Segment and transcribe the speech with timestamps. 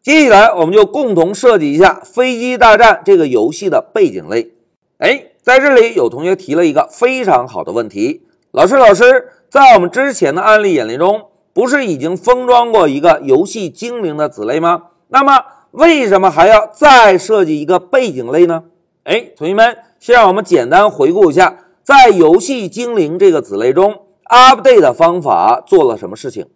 [0.00, 4.52] 接下来，我们就共同设计一下《飞机大战》这个游戏的背景类。
[4.98, 8.22] 哎，在这里有同学提了一个非常好的问题：
[8.52, 14.84] 老师，老师，在我们之前的案例演练中，不是已经封装过一个游戏精灵的子类吗？
[15.08, 18.64] 那么为什么还要再设计一个背景类呢？
[19.04, 26.46] 哎，同学们，先让我们简单回顾一下，在游戏精灵这个子类中，update 方法做了什么事情？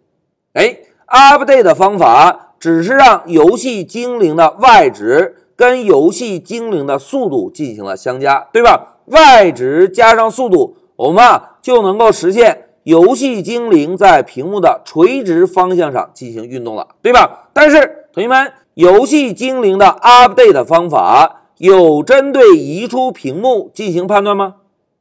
[0.53, 2.52] 哎，update 方法。
[2.63, 17.49] 只是让游戏精灵的 y 值跟游戏精灵的速度进行了相加，对吧？y 值加上速度，我们啊就能够实现游戏精灵在屏幕的垂直方向上进行运动了，对吧？
[17.51, 24.55] 但是同学们，游戏精灵的 update 方法有针对移出屏幕进行判断吗？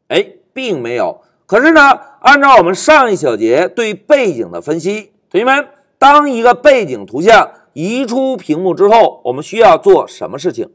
[0.08, 1.20] 哎，并没有。
[1.46, 5.68] 可是呢，按照我们上一小节对背景的分析，同学们。
[5.98, 10.68] 当一个背景图像移出屏幕之后，我们需要做什么事情？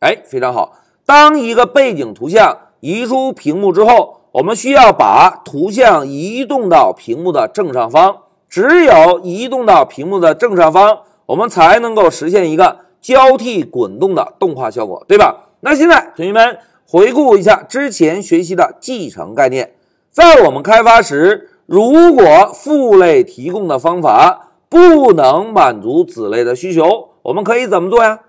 [0.00, 0.74] 哎，非常好。
[1.04, 8.18] 当一个背景图像移出屏幕之后，我们需要把图像移动到屏幕的正上方。
[8.48, 15.48] 只有移动到屏幕的正上方，我们才能够实现一个交替滚动的动画效果，对吧？
[15.60, 19.74] 那现在同学们回顾一下之前学习的继承概念，
[20.10, 24.45] 在我们开发时，如果父类提供的方法。
[24.68, 28.20] 不能满足子类的需求，我们可以怎么做呀？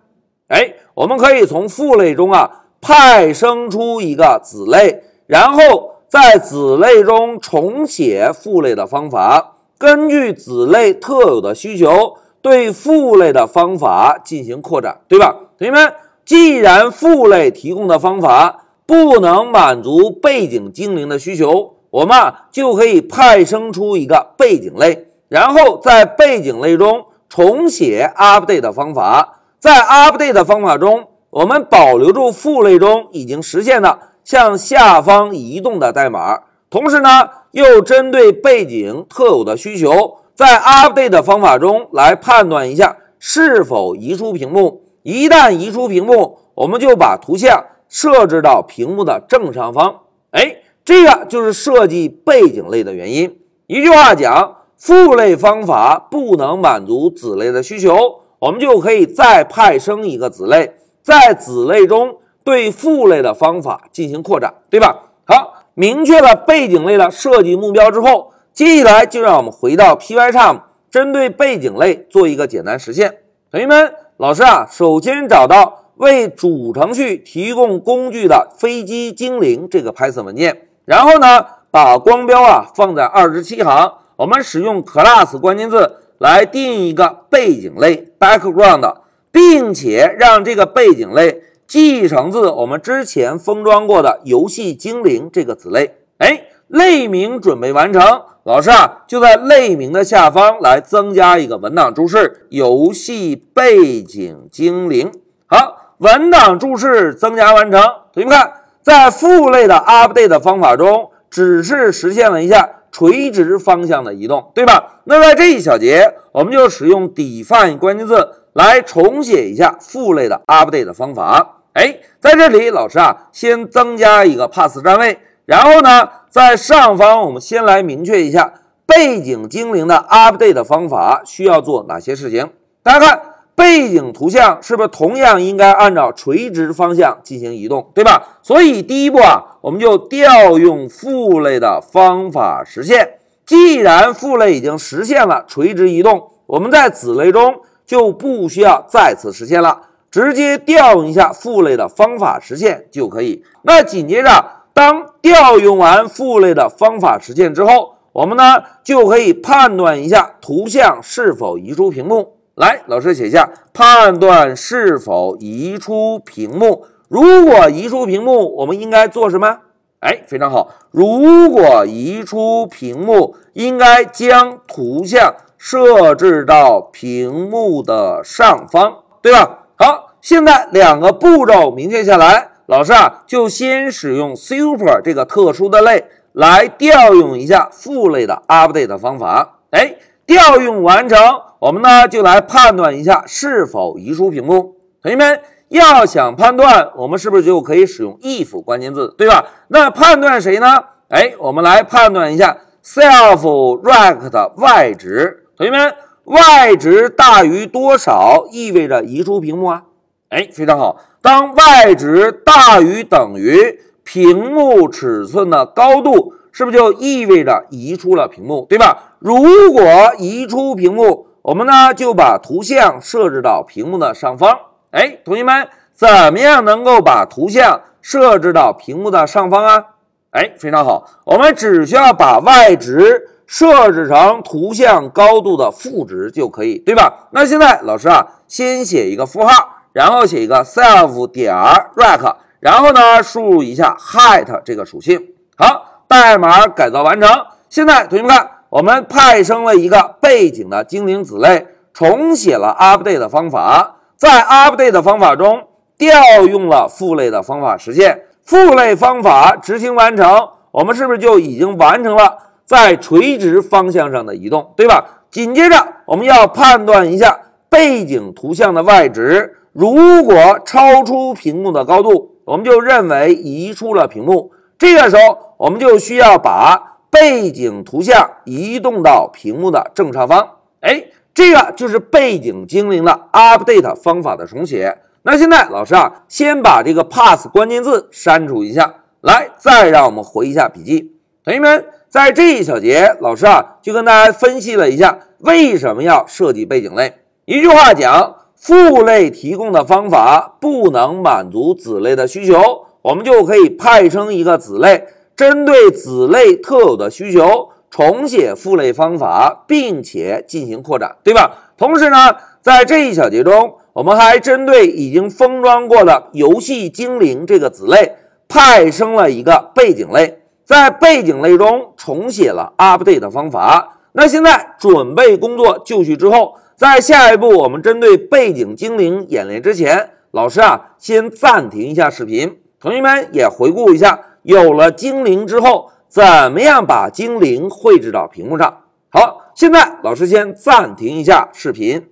[0.47, 15.35] 哎，我们可以从父类中啊派生出一个子类，然后在子类中重写父类的方法，根据子类特有的需求，对父类的方法进行扩展，对吧？
[15.57, 15.93] 同学们，
[16.23, 25.07] 既然父类提供的方法不能满足背景精灵的需求，我们啊就可以派生出一个背景类。
[25.29, 36.39] 然后在背景类中重写 update 的方法，在 update 的方法中，我们保留住父类中已经实现的向下方移动的代码，
[36.69, 44.83] 同时呢，又针对背景特有的需求，在 update 的方法中来判断一下是否移出屏幕。
[45.03, 50.01] 一旦移出屏幕，我们就把图像设置到屏幕的正上方。
[50.31, 53.37] 哎，这个就是设计背景类的原因。
[53.67, 54.53] 一句话讲。
[54.77, 65.09] 父类方法不能满足子类的需求，我们就可以再派生一个子类，在子类中对父类的方法进行扩展，对吧？
[65.25, 70.61] 好，明确了背景类的设计目标之后，接下来就让我们回到 Pycharm，
[70.91, 73.17] 针对背景类做一个简单实现。
[73.49, 83.93] 同学们，老师啊，首先找到为主程序提供工具的飞机精灵这个 Python 文件，然后呢，把光标啊放在二十七行。
[84.17, 88.95] 我们使用 class 关键字来定一个背景类 background，
[89.31, 95.97] 并且让这个背景类继承自我们之前封装过的游戏精灵这个子类。
[96.17, 105.11] 哎，类名准备完成，老师啊就在类名的下方来增加一个文档注释：游戏背景精灵。
[105.45, 107.79] 好，文档注释增加完成。
[108.11, 108.51] 同学们看，
[108.81, 112.67] 在父类的 update 方法中，只是实现了一下。
[112.97, 115.01] 垂直方向的移动，对吧？
[115.03, 121.59] 那在这一小节，我们就使用 define 关键字来重写一下父类的 update 方法。
[121.73, 128.51] 哎，在这里，老师啊，先增加一个 pass 占位，然后呢，在上方我们先来明确一下
[128.87, 132.49] 背景精灵的 update 方法需要做哪些事情。
[132.81, 133.21] 大家看。
[133.57, 138.37] 背景图像是不是同样应该按照垂直方向进行移动，对吧？
[138.43, 143.19] 所以第一步啊，我们就调用父类的方法实现。
[143.45, 147.53] 既然父类已经实现了垂直移动，我们在子类中
[147.85, 153.43] 就不需要再次实现了，直接调用一下父类的方法实现就可以。
[153.63, 154.29] 那紧接着，
[154.73, 162.37] 当调用完父类的方法实现之后，我们呢就可以判断一下图像是否移出屏幕。
[162.55, 166.85] 来，老师写下判断是否移出屏幕。
[167.09, 169.59] 如果移出屏幕，我们应该做什么？
[169.99, 170.69] 哎，非常好。
[170.91, 179.65] 如果移出屏幕，应该将图像设置到屏幕的上方，对吧？
[179.75, 189.61] 好，现在两个步骤明确下来，老师啊，就先使用 super 这个特殊的类来调用一下父类的 update 方法。
[189.71, 189.95] 哎，
[190.27, 191.17] 调用完成。
[191.59, 194.75] 我们呢就来判断一下是否移出屏幕。
[195.01, 199.45] 同学们要想判断，我们是不是就可以使用 if 关键字，对吧？
[199.67, 200.67] 那判断谁呢？
[201.09, 205.45] 哎，我们来判断一下 self rect y 值。
[205.57, 205.93] 同学们
[206.25, 209.83] y 值大于多少意味着移出屏幕啊？
[210.29, 210.97] 哎，非常好。
[211.21, 219.15] 当 y 值大于等于屏幕尺寸的高度，是不是就意味着移出了屏幕，对吧？
[219.19, 219.83] 如果
[220.17, 224.57] 移出屏幕，我们呢就把图像设置到屏幕的上方。
[224.91, 229.83] 哎，同学们，怎么样能够把图像设置到屏幕的上方啊？
[230.31, 233.29] 哎，非常好，我们只需要把 y 值。
[233.49, 237.29] 设置成图像高度的负值就可以，对吧？
[237.31, 241.55] 那现在老师啊，先写一个负号，然后写一个 self 点
[241.95, 245.29] rect，然后呢，输入一下 height 这个属性。
[245.55, 247.29] 好，代码改造完成。
[247.69, 256.11] 现在同学们看，我们派生了一个背景的精灵子类，重写了 update 方法，在 update 方法中调
[256.49, 258.23] 用了父类的方法实现。
[258.43, 262.37] 父类方法执行完成，我们是不是就已经完成了？
[262.65, 265.21] 在垂直方向上的移动，对吧？
[265.29, 265.75] 紧接着
[266.05, 274.51] 我们要判断一下背景图像的 y 值，如果超出屏幕的高度，我们就认为移出了屏幕。
[274.77, 280.49] 这个时候，我们就需要把背景图像移动到屏幕的正上方。
[280.81, 281.03] 哎，
[281.37, 284.97] 这个就是背景精灵的 update 方法的重写。
[285.21, 291.11] 那现在老师啊，先把这个 pass 关键字删除一下，来，再让我们回一下笔记，
[291.43, 291.85] 同学们。
[292.09, 297.13] 在这一小节，老师啊就跟大家分析了一下为什么要设计背景类。
[297.45, 305.05] 一句话讲，父类提供的方法不能满足子类的需求，我们就可以派生一个子类，
[305.35, 311.71] 针对子类特有的需求重写父类方法，并且进行扩展，对吧？
[311.77, 318.15] 同时呢，在这一小节中，我们还针对已经封装过的游戏精灵这个子类，
[318.47, 320.39] 派生了一个背景类。
[320.65, 323.99] 在背景类中重写了 update 方法。
[324.11, 338.83] 那现在准备工作就绪之后，在下一步我们针对背景精灵演练之前，老师啊先暂停一下视频，同学们也回顾一下，有了精灵之后，怎么样把精灵绘制到屏幕上？
[339.09, 342.09] 好，现在老师先暂停一下视频。